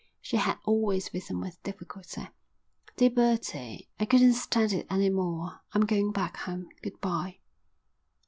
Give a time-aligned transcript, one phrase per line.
[0.19, 2.27] She had always written with difficulty:
[2.95, 5.61] Dear Bertie: I couldn't stand it any more.
[5.75, 6.69] _I'm going back home.
[6.81, 7.37] Good bye.